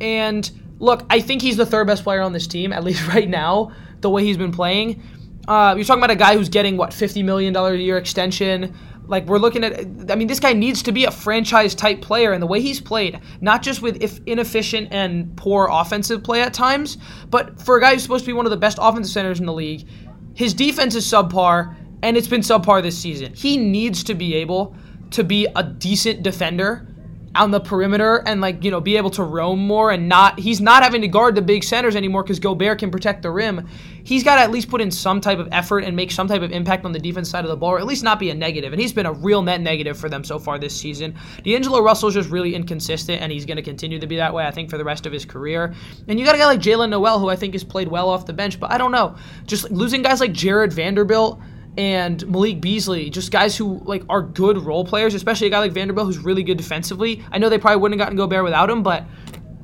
[0.00, 3.28] And look, I think he's the third best player on this team, at least right
[3.28, 5.02] now, the way he's been playing.
[5.48, 8.72] Uh, you're talking about a guy who's getting, what, $50 million a year extension.
[9.08, 12.32] Like, we're looking at, I mean, this guy needs to be a franchise type player.
[12.32, 16.54] And the way he's played, not just with if inefficient and poor offensive play at
[16.54, 16.96] times,
[17.28, 19.46] but for a guy who's supposed to be one of the best offensive centers in
[19.46, 19.88] the league,
[20.34, 23.34] his defense is subpar, and it's been subpar this season.
[23.34, 24.76] He needs to be able
[25.10, 26.86] to be a decent defender
[27.34, 30.60] on the perimeter and like you know be able to roam more and not he's
[30.60, 33.68] not having to guard the big centers anymore because Gobert can protect the rim.
[34.02, 36.40] He's got to at least put in some type of effort and make some type
[36.40, 38.34] of impact on the defense side of the ball, or at least not be a
[38.34, 38.72] negative.
[38.72, 41.14] And he's been a real net negative for them so far this season.
[41.44, 44.50] D'Angelo Russell's just really inconsistent, and he's going to continue to be that way, I
[44.50, 45.74] think, for the rest of his career.
[46.08, 48.24] And you got a guy like Jaylen Nowell, who I think has played well off
[48.24, 49.14] the bench, but I don't know.
[49.44, 51.38] Just losing guys like Jared Vanderbilt
[51.76, 55.72] and Malik Beasley, just guys who like are good role players, especially a guy like
[55.72, 57.24] Vanderbilt who's really good defensively.
[57.30, 59.04] I know they probably wouldn't have gotten Gobert without him, but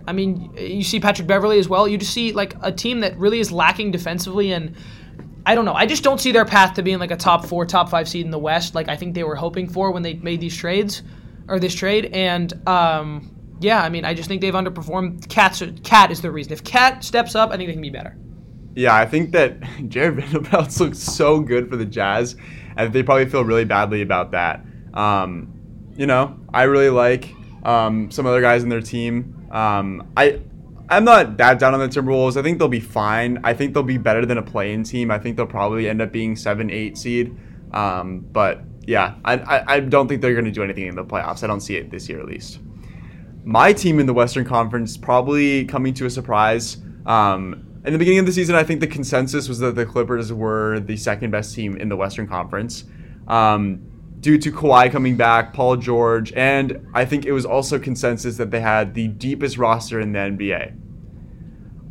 [0.07, 1.89] I mean, you see Patrick Beverley as well.
[1.89, 4.77] You just see like a team that really is lacking defensively and
[5.47, 5.75] I don't know.
[5.75, 8.25] I just don't see their path to being like a top four, top five seed
[8.25, 11.03] in the West, like I think they were hoping for when they made these trades
[11.49, 12.07] or this trade.
[12.07, 15.29] And um, yeah, I mean, I just think they've underperformed.
[15.29, 16.53] Cat's Cat is the reason.
[16.53, 18.17] If Cat steps up, I think they can be better.
[18.75, 22.37] Yeah, I think that Jared Vanderbilt looks so good for the Jazz,
[22.77, 24.65] and they probably feel really badly about that.
[24.93, 25.53] Um,
[25.97, 27.33] you know, I really like
[27.65, 29.49] um, some other guys in their team.
[29.51, 30.41] Um, I
[30.89, 32.37] I'm not that down on the Timberwolves.
[32.37, 33.41] I think they'll be fine.
[33.43, 35.11] I think they'll be better than a play-in team.
[35.11, 37.35] I think they'll probably end up being seven, eight seed.
[37.73, 41.05] Um, but yeah, I, I, I don't think they're going to do anything in the
[41.05, 41.43] playoffs.
[41.43, 42.61] I don't see it this year at least.
[43.45, 46.79] My team in the Western Conference probably coming to a surprise.
[47.07, 50.33] Um, in the beginning of the season, I think the consensus was that the Clippers
[50.33, 52.85] were the second best team in the Western Conference.
[53.29, 58.39] Um, due to Kawhi coming back, Paul George, and I think it was also consensus
[58.39, 60.75] that they had the deepest roster in the NBA.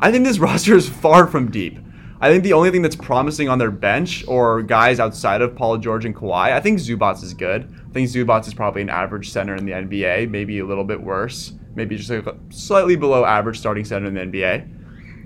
[0.00, 1.78] I think this roster is far from deep.
[2.20, 5.78] I think the only thing that's promising on their bench or guys outside of Paul
[5.78, 7.72] George and Kawhi, I think Zubac is good.
[7.88, 11.00] I think Zubac is probably an average center in the NBA, maybe a little bit
[11.00, 14.83] worse, maybe just a slightly below average starting center in the NBA.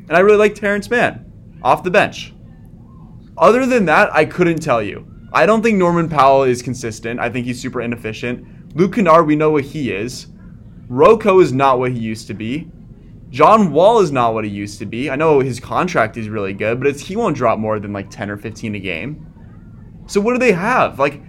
[0.08, 1.30] And I really like Terrence Mann
[1.62, 2.32] off the bench.
[3.36, 5.06] Other than that, I couldn't tell you.
[5.32, 7.20] I don't think Norman Powell is consistent.
[7.20, 8.74] I think he's super inefficient.
[8.74, 10.28] Luke Kennard, we know what he is.
[10.88, 12.70] Rocco is not what he used to be.
[13.30, 15.10] John Wall is not what he used to be.
[15.10, 18.30] I know his contract is really good, but he won't drop more than like 10
[18.30, 19.26] or 15 a game.
[20.06, 20.98] So what do they have?
[20.98, 21.22] Like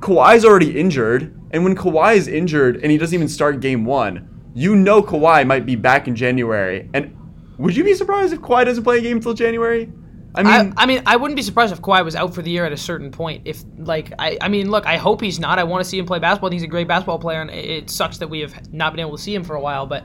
[0.00, 4.50] Kawhi's already injured, and when Kawhi is injured and he doesn't even start game one,
[4.54, 7.14] you know Kawhi might be back in January, and
[7.62, 9.90] would you be surprised if Kawhi doesn't play a game until January?
[10.34, 12.50] I mean, I, I, mean, I wouldn't be surprised if Kawhi was out for the
[12.50, 13.42] year at a certain point.
[13.44, 15.58] If like, I, I mean, look, I hope he's not.
[15.58, 16.50] I want to see him play basketball.
[16.50, 19.22] he's a great basketball player, and it sucks that we have not been able to
[19.22, 19.86] see him for a while.
[19.86, 20.04] But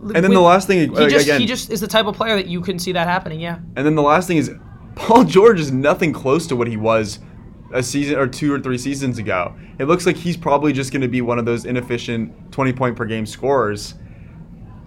[0.00, 2.14] and then the last thing, he uh, just again, he just is the type of
[2.14, 3.40] player that you couldn't see that happening.
[3.40, 3.60] Yeah.
[3.76, 4.50] And then the last thing is,
[4.96, 7.20] Paul George is nothing close to what he was
[7.72, 9.54] a season or two or three seasons ago.
[9.78, 12.96] It looks like he's probably just going to be one of those inefficient 20 point
[12.96, 13.94] per game scorers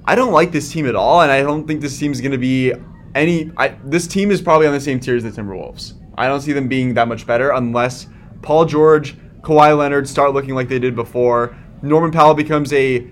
[0.05, 2.31] I don't like this team at all, and I don't think this team is going
[2.31, 2.73] to be
[3.13, 3.51] any.
[3.57, 5.93] I, this team is probably on the same tier as the Timberwolves.
[6.17, 8.07] I don't see them being that much better unless
[8.41, 11.55] Paul George, Kawhi Leonard start looking like they did before.
[11.81, 13.07] Norman Powell becomes a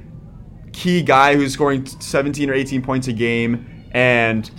[0.74, 4.52] key guy who's scoring 17 or 18 points a game, and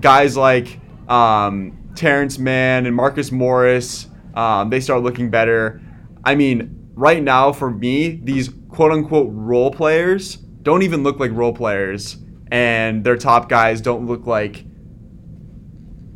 [0.00, 5.80] guys like um, Terrence Mann and Marcus Morris, um, they start looking better.
[6.24, 11.30] I mean, right now for me, these quote unquote role players don't even look like
[11.32, 12.18] role players,
[12.52, 14.66] and their top guys don't look like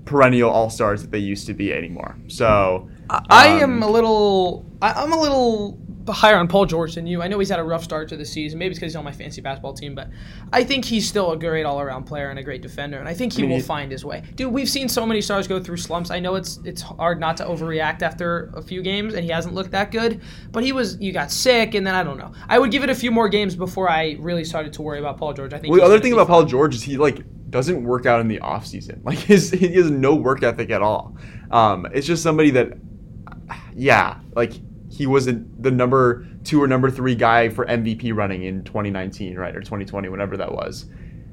[0.05, 2.19] perennial all stars that they used to be anymore.
[2.27, 6.95] So I, um, I am a little, I, am a little higher on Paul George
[6.95, 7.23] than you.
[7.23, 8.59] I know he's had a rough start to the season.
[8.59, 10.09] Maybe it's because he's on my fantasy basketball team, but
[10.53, 13.33] I think he's still a great all-around player and a great defender, and I think
[13.33, 14.23] he I mean, will he- find his way.
[14.35, 16.11] Dude, we've seen so many stars go through slumps.
[16.11, 19.55] I know it's it's hard not to overreact after a few games, and he hasn't
[19.55, 20.21] looked that good.
[20.51, 22.33] But he was you got sick, and then I don't know.
[22.49, 25.19] I would give it a few more games before I really started to worry about
[25.19, 25.53] Paul George.
[25.53, 25.71] I think.
[25.73, 26.27] Well, the other thing about.
[26.29, 29.03] Paul George is he like doesn't work out in the off season.
[29.05, 31.17] Like his he has no work ethic at all.
[31.51, 32.73] Um, it's just somebody that,
[33.75, 34.53] yeah, like
[34.93, 39.37] he was a, the number two or number three guy for MVP running in 2019,
[39.37, 40.87] right, or 2020, whenever that was.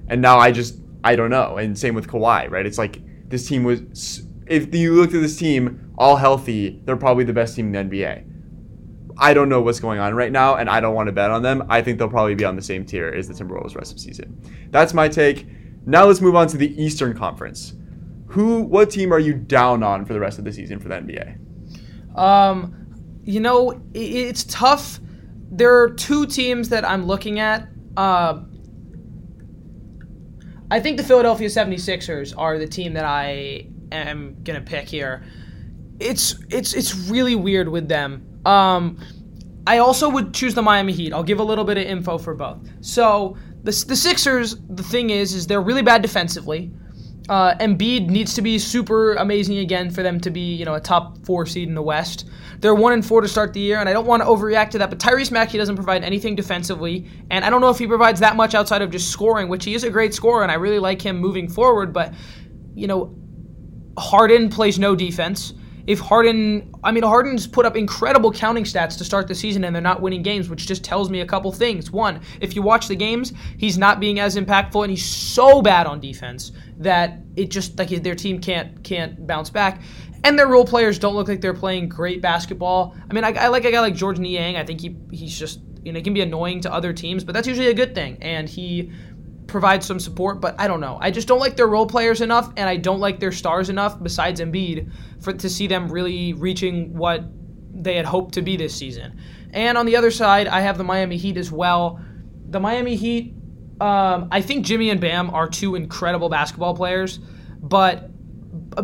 [0.08, 1.58] And now I just I don't know.
[1.58, 2.65] And same with Kawhi, right?
[2.65, 4.24] It's like this team was.
[4.48, 7.98] If you looked at this team all healthy, they're probably the best team in the
[7.98, 8.26] NBA.
[9.17, 11.43] I don't know what's going on right now, and I don't want to bet on
[11.43, 11.65] them.
[11.69, 14.41] I think they'll probably be on the same tier as the Timberwolves rest of season.
[14.72, 15.45] That's my take.
[15.86, 17.74] Now let's move on to the Eastern Conference.
[18.28, 20.95] Who, what team are you down on for the rest of the season for the
[20.95, 22.17] NBA?
[22.17, 22.88] Um,
[23.30, 25.00] you know, it's tough.
[25.52, 27.68] There are two teams that I'm looking at.
[27.96, 28.42] Uh,
[30.72, 35.24] I think the Philadelphia 76ers are the team that I am going to pick here.
[36.00, 38.26] It's it's it's really weird with them.
[38.46, 38.98] Um,
[39.68, 41.13] I also would choose the Miami Heat.
[41.13, 42.58] I'll give a little bit of info for both.
[42.82, 46.72] So the the Sixers, the thing is, is they're really bad defensively.
[47.30, 50.80] Uh, Embiid needs to be super amazing again for them to be, you know, a
[50.80, 52.28] top four seed in the West.
[52.60, 54.80] They're one and four to start the year, and I don't want to overreact to
[54.80, 54.89] that.
[54.89, 58.36] But Tyrese Maxey doesn't provide anything defensively, and I don't know if he provides that
[58.36, 61.04] much outside of just scoring, which he is a great scorer, and I really like
[61.04, 61.94] him moving forward.
[61.94, 62.15] But,
[62.74, 63.15] you know,
[63.96, 65.54] Harden plays no defense.
[65.89, 69.73] If Harden, I mean, Harden's put up incredible counting stats to start the season and
[69.73, 71.89] they're not winning games, which just tells me a couple things.
[71.89, 75.88] One, if you watch the games, he's not being as impactful and he's so bad
[75.88, 79.82] on defense that it just like their team can't can't bounce back.
[80.23, 82.95] And their role players don't look like they're playing great basketball.
[83.10, 84.58] I mean, I, I like a guy like George Niang.
[84.58, 87.34] I think he he's just you know he can be annoying to other teams, but
[87.34, 88.19] that's usually a good thing.
[88.21, 88.91] And he
[89.49, 90.97] provide some support, but I don't know.
[91.01, 94.01] I just don't like their role players enough, and I don't like their stars enough,
[94.01, 97.23] besides Embiid, for to see them really reaching what
[97.73, 99.19] they had hoped to be this season.
[99.51, 101.99] And on the other side, I have the Miami Heat as well.
[102.49, 103.33] The Miami Heat,
[103.81, 107.19] um, I think Jimmy and Bam are two incredible basketball players,
[107.62, 108.09] but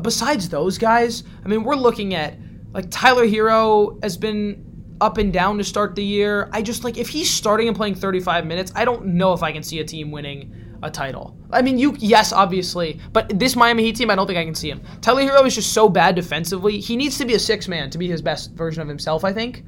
[0.01, 2.38] besides those guys, I mean, we're looking at
[2.73, 6.50] like Tyler Herro has been up and down to start the year.
[6.52, 9.52] I just like if he's starting and playing 35 minutes, I don't know if I
[9.52, 10.54] can see a team winning
[10.84, 11.36] a title.
[11.52, 14.56] I mean, you yes, obviously, but this Miami Heat team, I don't think I can
[14.56, 14.82] see him.
[15.02, 16.80] Tyler Herro is just so bad defensively.
[16.80, 19.34] He needs to be a six man to be his best version of himself, I
[19.34, 19.64] think.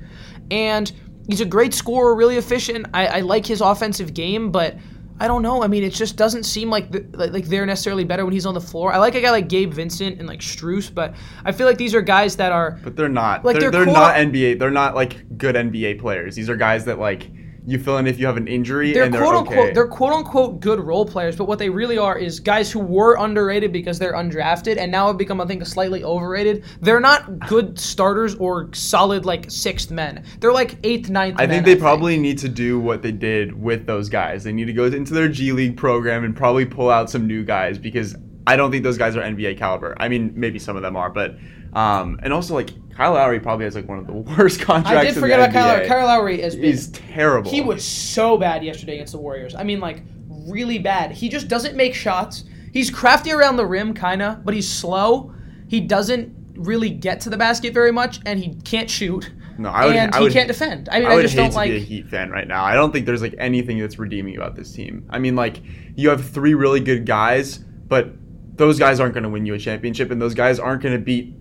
[0.52, 0.92] And
[1.28, 2.88] he's a great scorer, really efficient.
[2.94, 4.76] I, I like his offensive game, but
[5.20, 5.64] I don't know.
[5.64, 8.54] I mean, it just doesn't seem like the, like they're necessarily better when he's on
[8.54, 8.94] the floor.
[8.94, 11.96] I like a guy like Gabe Vincent and like Strus, but I feel like these
[11.96, 13.44] are guys that are But they're not.
[13.44, 14.60] Like, they're they're they're not NBA.
[14.60, 16.36] They're not like good NBA players.
[16.36, 17.30] These are guys that like
[17.68, 19.58] you fill in if you have an injury they're and they're quote okay.
[19.58, 22.80] unquote they're quote unquote good role players, but what they really are is guys who
[22.80, 26.64] were underrated because they're undrafted and now have become I think slightly overrated.
[26.80, 30.24] They're not good starters or solid like sixth men.
[30.40, 31.36] They're like eighth, ninth.
[31.40, 34.46] I men, think they probably need to do what they did with those guys.
[34.46, 37.44] They need to go into their G League program and probably pull out some new
[37.44, 38.16] guys because
[38.48, 39.94] I don't think those guys are NBA caliber.
[40.00, 41.38] I mean, maybe some of them are, but
[41.74, 45.00] um, and also like Kyle Lowry probably has like one of the worst contracts.
[45.00, 45.86] I did forget about Kyle Lowry.
[45.86, 45.88] NBA.
[45.88, 47.52] Kyle Lowry been He's terrible.
[47.52, 49.54] He was so bad yesterday against the Warriors.
[49.56, 51.12] I mean, like really bad.
[51.12, 52.44] He just doesn't make shots.
[52.74, 55.34] He's crafty around the rim, kinda, but he's slow.
[55.68, 59.32] He doesn't really get to the basket very much, and he can't shoot.
[59.60, 60.90] No, I would- and I he would- can't defend.
[60.92, 61.70] I mean, I I, would just hate don't to like.
[61.72, 62.64] be a Heat fan right now.
[62.64, 65.06] I don't think there's like anything that's redeeming about this team.
[65.10, 65.62] I mean, like
[65.96, 68.12] you have three really good guys, but
[68.56, 71.04] those guys aren't going to win you a championship, and those guys aren't going to
[71.04, 71.34] beat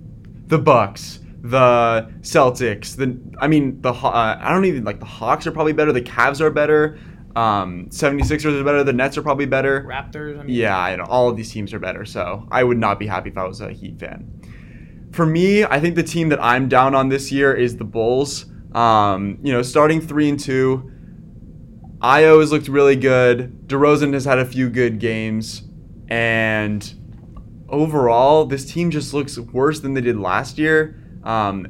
[0.48, 1.18] the Bucks,
[1.50, 2.96] the Celtics.
[2.96, 5.92] The I mean, the uh, I don't even like the Hawks are probably better.
[5.92, 6.98] The Cavs are better.
[7.36, 8.82] Um, 76ers are better.
[8.82, 9.82] The Nets are probably better.
[9.82, 10.40] Raptors.
[10.40, 11.04] I mean, Yeah, I know.
[11.04, 13.60] All of these teams are better, so I would not be happy if I was
[13.60, 15.10] a Heat fan.
[15.12, 18.46] For me, I think the team that I'm down on this year is the Bulls.
[18.72, 20.90] Um, you know, starting three and two,
[21.98, 23.68] Ayo has looked really good.
[23.68, 25.62] DeRozan has had a few good games,
[26.08, 26.94] and
[27.68, 31.02] overall, this team just looks worse than they did last year.
[31.26, 31.66] Um,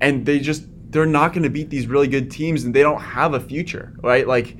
[0.00, 3.00] and they just they're not going to beat these really good teams, and they don't
[3.00, 4.26] have a future, right?
[4.26, 4.56] Like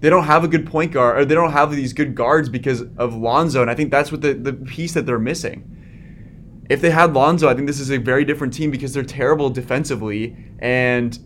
[0.00, 2.82] they don't have a good point guard, or they don't have these good guards because
[2.96, 5.70] of Lonzo, and I think that's what the the piece that they're missing.
[6.70, 9.50] If they had Lonzo, I think this is a very different team because they're terrible
[9.50, 11.18] defensively, and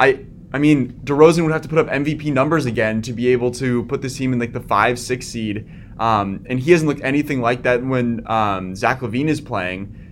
[0.00, 3.50] I I mean DeRozan would have to put up MVP numbers again to be able
[3.52, 7.04] to put this team in like the five six seed, um, and he hasn't looked
[7.04, 10.05] anything like that when um, Zach LaVine is playing.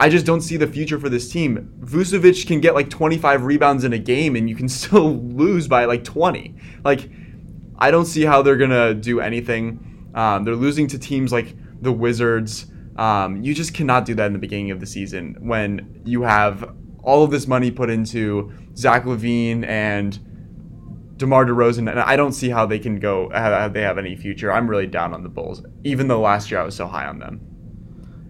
[0.00, 1.70] I just don't see the future for this team.
[1.80, 5.84] Vucevic can get like 25 rebounds in a game and you can still lose by
[5.84, 6.54] like 20.
[6.82, 7.10] Like,
[7.78, 10.10] I don't see how they're going to do anything.
[10.14, 12.66] Um, they're losing to teams like the Wizards.
[12.96, 16.74] Um, you just cannot do that in the beginning of the season when you have
[17.02, 20.18] all of this money put into Zach LaVine and
[21.18, 24.50] DeMar DeRozan, and I don't see how they can go, how they have any future.
[24.50, 27.18] I'm really down on the Bulls, even though last year I was so high on
[27.18, 27.49] them.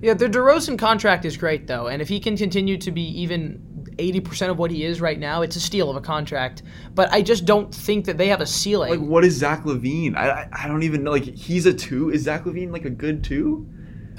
[0.02, 3.62] Yeah, the DeRozan contract is great though, and if he can continue to be even
[3.98, 6.62] 80% of what he is right now, it's a steal of a contract.
[6.94, 8.90] But I just don't think that they have a ceiling.
[8.90, 10.16] Like, what is Zach LaVine?
[10.16, 11.10] I, I, I don't even know.
[11.10, 12.10] Like, he's a two.
[12.10, 13.68] Is Zach LaVine like a good two?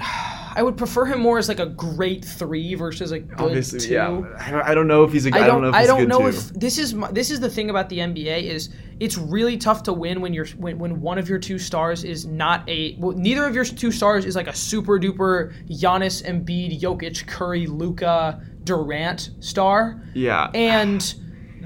[0.54, 3.92] I would prefer him more as like a great three versus a good Obviously, two.
[3.94, 4.62] yeah.
[4.64, 5.34] I don't, know if he's a.
[5.34, 5.62] I don't.
[5.62, 6.26] know if I he's don't know two.
[6.28, 9.82] if this is my, this is the thing about the NBA is it's really tough
[9.84, 13.16] to win when you're when, when one of your two stars is not a well
[13.16, 18.40] neither of your two stars is like a super duper Giannis Embiid Jokic Curry Luka
[18.64, 20.50] Durant star Yeah.
[20.54, 21.14] and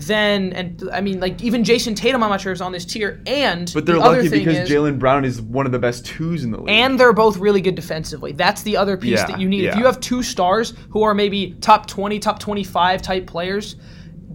[0.01, 3.23] then and I mean like even Jayson Tatum I'm not sure is on this tier
[3.27, 6.51] and but they're the lucky because Jaylen Brown is one of the best twos in
[6.51, 6.69] the league.
[6.71, 8.33] and they're both really good defensively.
[8.33, 9.65] That's the other piece Yeah, that you need.
[9.65, 13.77] If you have two stars who are maybe top 20, top 25 type players,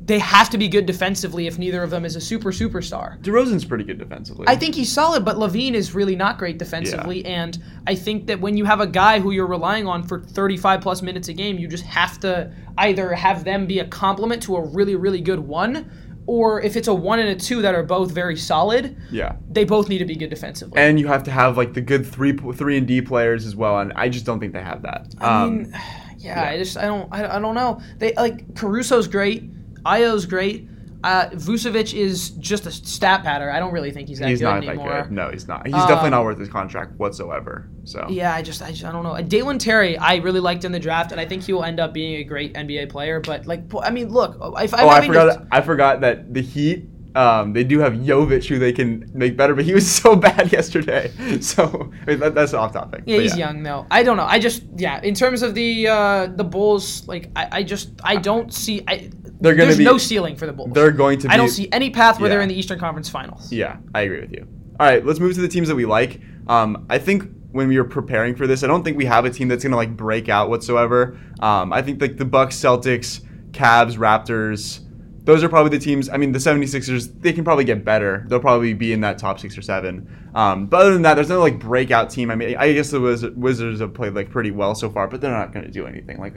[0.03, 3.21] they have to be good defensively if neither of them is a super superstar.
[3.21, 4.45] DeRozan's pretty good defensively.
[4.47, 7.23] I think he's solid, but LaVine is really not great defensively.
[7.25, 10.81] And I think that when you have a guy who you're relying on for 35
[10.81, 14.55] plus minutes a game, you just have to either have them be a complement to
[14.55, 15.91] a really, really good one,
[16.25, 19.35] or if it's a one and a two that are both very solid, Yeah.
[19.51, 20.79] they both need to be good defensively.
[20.81, 23.79] And you have to have like the good three three and D players as well,
[23.79, 25.13] and I just don't think they have that.
[25.19, 25.73] I Um, mean,
[26.17, 27.81] yeah, I just I don't I, I don't know.
[27.99, 29.43] They like Caruso's great,
[29.85, 30.67] Ayo's great.
[31.03, 33.49] Uh, Vucevic is just a stat patter.
[33.49, 34.89] I don't really think he's that he's good not anymore.
[34.91, 35.11] that good.
[35.13, 35.65] No, he's not.
[35.65, 37.67] He's definitely Um, not worth his contract whatsoever.
[37.85, 39.13] So Yeah, I just, I just I don't know.
[39.15, 41.79] Uh, Dalen Terry, I really liked in the draft, and I think he will end
[41.79, 43.19] up being a great NBA player.
[43.19, 45.47] But like, I mean, look, if I'm Oh, I having to- forgot.
[45.51, 46.87] I forgot that the Heat.
[47.13, 50.49] Um, they do have Jovic who they can make better, but he was so bad
[50.53, 51.11] yesterday.
[51.41, 53.03] So I mean, that, that's off topic.
[53.05, 53.85] Yeah, But he's young though.
[53.91, 54.23] I don't know.
[54.23, 55.01] I just yeah.
[55.01, 58.81] In terms of the uh, the Bulls, like I, I just I don't see.
[58.87, 59.09] I,
[59.41, 60.71] They're gonna there's be- no ceiling for the Bulls.
[60.71, 61.27] They're going to.
[61.27, 63.51] Be, I don't see any path where they're in the Eastern Conference Finals.
[63.51, 64.47] Yeah, I agree with you.
[64.79, 66.21] All right, let's move to the teams that we like.
[66.47, 69.29] Um, I think when we were preparing for this, I don't think we have a
[69.29, 71.19] team that's gonna like break out whatsoever.
[71.39, 74.81] Um, I think like the Bucks, Celtics, Cavs, Raptors.
[75.23, 76.09] Those are probably the teams.
[76.09, 78.25] I mean, the 76ers, they can probably get better.
[78.27, 80.31] They'll probably be in that top six or seven.
[80.33, 82.31] Um, but other than that, there's no like breakout team.
[82.31, 85.21] I mean, I guess the Wiz- Wizards have played like pretty well so far, but
[85.21, 86.19] they're not going to do anything.
[86.19, 86.35] Like,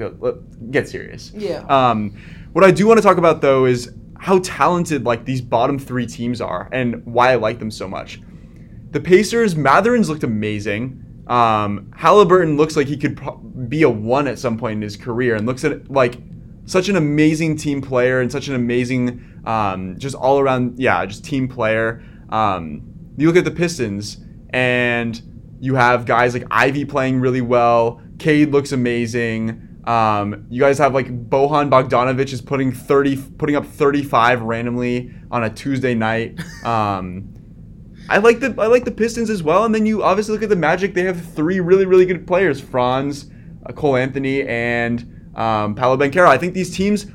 [0.71, 1.33] get serious.
[1.35, 1.65] Yeah.
[1.69, 2.15] Um,
[2.53, 6.07] what I do want to talk about though is how talented like these bottom three
[6.07, 8.21] teams are and why I like them so much.
[8.91, 11.01] The Pacers, Mathurin's looked amazing.
[11.27, 14.97] Um, Halliburton looks like he could pro- be a one at some point in his
[14.97, 16.17] career, and looks at like
[16.67, 21.25] such an amazing team player and such an amazing, um, just all around, yeah, just
[21.25, 22.03] team player.
[22.31, 22.83] Um,
[23.17, 24.19] you look at the Pistons,
[24.51, 25.21] and
[25.61, 28.01] you have guys like Ivey playing really well.
[28.19, 29.61] Cade looks amazing.
[29.85, 35.45] Um, you guys have like Bojan Bogdanovic is putting thirty, putting up thirty-five randomly on
[35.45, 36.41] a Tuesday night.
[36.65, 37.35] Um,
[38.09, 40.49] I like the I like the Pistons as well, and then you obviously look at
[40.49, 40.95] the Magic.
[40.95, 43.31] They have three really really good players: Franz,
[43.67, 46.29] uh, Cole Anthony, and um, Paolo Banchero.
[46.29, 47.07] I think these teams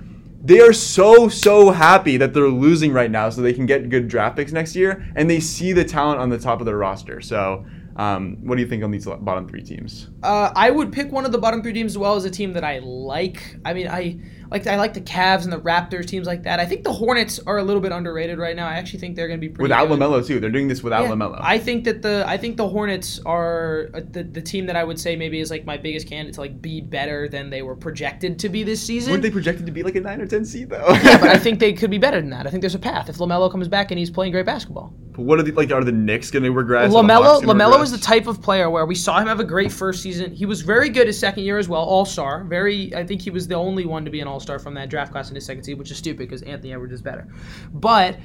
[0.42, 4.08] they are so so happy that they're losing right now, so they can get good
[4.08, 7.20] draft picks next year, and they see the talent on the top of their roster.
[7.20, 7.66] So,
[7.98, 10.10] um, what do you think on these bottom three teams?
[10.24, 12.54] Uh, I would pick one of the bottom three teams as well as a team
[12.54, 13.58] that I like.
[13.66, 14.20] I mean, I
[14.52, 16.60] like I like the Cavs and the Raptors, teams like that.
[16.60, 18.68] I think the Hornets are a little bit underrated right now.
[18.68, 20.00] I actually think they're going to be pretty Without good.
[20.00, 21.40] Lamelo too, they're doing this without Yeah, Lamelo.
[21.42, 24.84] I think that the I think the Hornets are uh, the, the team that I
[24.84, 27.76] would say maybe is like my biggest candidate to like be better than they were
[27.76, 29.12] projected to be this season.
[29.12, 30.90] Weren't they projected to be like a nine or ten seed though?
[31.04, 32.48] yeah, but I think they could be better than that.
[32.48, 34.94] I think there's a path if Lamelo comes back and he's playing great basketball.
[35.20, 35.70] But what are the like?
[35.70, 36.94] Are the Knicks going to regress?
[36.94, 40.02] Lamelo Lamelo is the type of player where we saw him have a great first
[40.02, 40.34] season.
[40.34, 42.46] He was very good his second year as well, All Star.
[42.46, 44.90] Very, I think he was the only one to be an All Star from that
[44.90, 47.28] draft class in his second season, which is stupid because Anthony Edwards is better.
[47.74, 48.18] But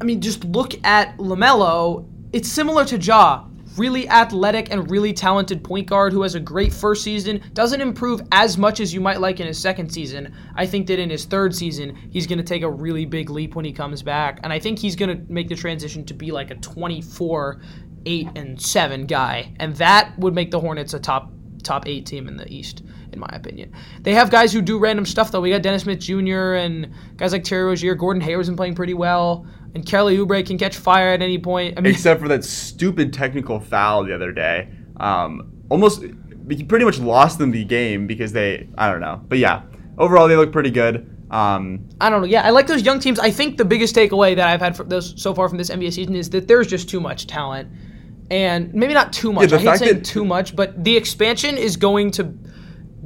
[0.00, 2.08] I mean, just look at Lamelo.
[2.32, 3.44] It's similar to Ja.
[3.76, 7.42] Really athletic and really talented point guard who has a great first season.
[7.52, 10.34] Doesn't improve as much as you might like in his second season.
[10.54, 13.54] I think that in his third season, he's going to take a really big leap
[13.54, 14.40] when he comes back.
[14.42, 17.60] And I think he's going to make the transition to be like a 24,
[18.06, 19.52] 8, and 7 guy.
[19.58, 21.32] And that would make the Hornets a top
[21.66, 23.72] top eight team in the East, in my opinion.
[24.00, 25.40] They have guys who do random stuff though.
[25.40, 26.54] We got Dennis Smith Jr.
[26.54, 27.94] and guys like Terry Rozier.
[27.94, 29.46] Gordon Hayward's been playing pretty well,
[29.76, 31.76] and Kelly Oubre can catch fire at any point.
[31.76, 34.68] I mean, except for that stupid technical foul the other day.
[34.96, 36.02] Um, almost
[36.48, 39.20] he pretty much lost them the game because they I don't know.
[39.28, 39.62] But yeah,
[39.98, 41.12] overall they look pretty good.
[41.30, 42.26] Um, I don't know.
[42.26, 43.18] Yeah, I like those young teams.
[43.18, 45.92] I think the biggest takeaway that I've had from those so far from this NBA
[45.92, 47.68] season is that there's just too much talent,
[48.30, 49.50] and maybe not too much.
[49.50, 52.32] Yeah, I hate saying that- too much, but the expansion is going to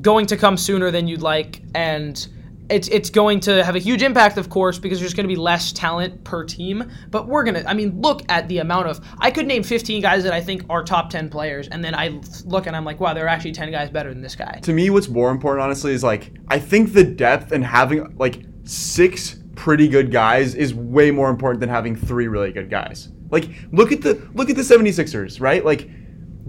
[0.01, 2.29] going to come sooner than you'd like, and
[2.71, 5.41] it's it's going to have a huge impact, of course, because there's going to be
[5.41, 6.91] less talent per team.
[7.11, 7.65] But we're gonna.
[7.67, 9.01] I mean, look at the amount of.
[9.19, 12.21] I could name 15 guys that I think are top 10 players, and then I
[12.45, 14.61] look and I'm like, wow, there are actually 10 guys better than this guy.
[14.63, 18.43] to me, what's more important, honestly, is like I think the depth and having like
[18.65, 23.09] six pretty good guys is way more important than having three really good guys.
[23.31, 25.65] Like look at the look at the 76ers, right?
[25.65, 25.89] Like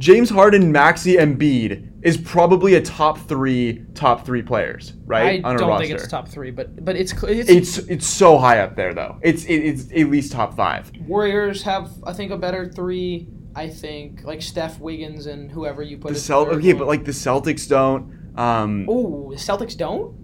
[0.01, 5.43] James Harden, Maxey, and Embiid is probably a top three top three players, I right?
[5.43, 5.85] on a don't roster.
[5.85, 9.19] think it's top three, but but it's it's, It's it's so high up there though.
[9.21, 10.91] It's it, it's at least top five.
[11.05, 13.27] Warriors have, I think, a better three.
[13.55, 16.13] I think like Steph, Wiggins, and whoever you put.
[16.13, 18.33] The Celt okay, but like the Celtics don't.
[18.35, 20.15] Um, oh, the Celtics don't.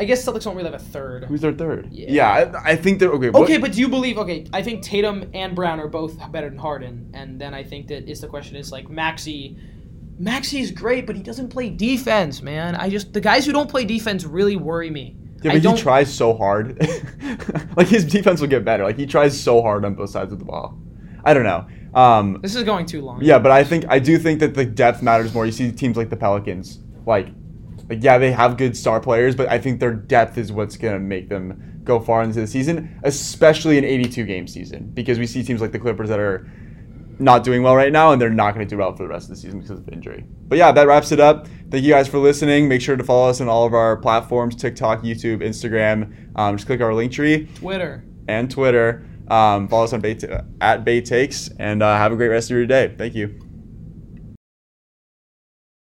[0.00, 1.24] I guess Celtics don't really have a third.
[1.24, 1.88] who's their third?
[1.90, 2.28] Yeah.
[2.30, 3.30] I, I think they're okay.
[3.30, 4.16] what- Okay, but do you believe?
[4.18, 7.88] Okay, I think Tatum and Brown are both better than Harden, and then I think
[7.88, 9.56] that is the question is like Maxey.
[10.20, 12.74] Maxey's great, but he doesn't play defense, man.
[12.74, 15.16] I just the guys who don't play defense really worry me.
[15.42, 16.76] Yeah, I but don't, he tries so hard.
[17.76, 18.82] like his defense will get better.
[18.82, 20.76] Like he tries so hard on both sides of the ball.
[21.24, 21.66] I don't know.
[21.94, 23.22] Um, This is going too long.
[23.22, 25.46] yeah, but I think I do think that the depth matters more.
[25.46, 27.28] You see teams like the Pelicans, like,
[27.88, 30.98] like yeah, they have good star players, but I think their depth is what's gonna
[30.98, 35.42] make them go far into the season, especially an 82 game season, because we see
[35.42, 36.46] teams like the Clippers that are
[37.18, 39.24] not doing well right now, and they're not going to do well for the rest
[39.24, 40.24] of the season because of injury.
[40.46, 41.48] But yeah, that wraps it up.
[41.70, 42.68] Thank you guys for listening.
[42.68, 46.36] Make sure to follow us on all of our platforms: TikTok, YouTube, Instagram.
[46.36, 48.04] Um, just click our link tree Twitter.
[48.28, 49.06] and Twitter.
[49.28, 50.16] Um, follow us on Bay
[50.60, 52.94] at Bay Takes, and uh, have a great rest of your day.
[52.96, 53.47] Thank you.